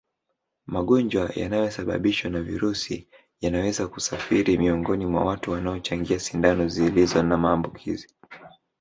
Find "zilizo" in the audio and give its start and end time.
6.67-7.23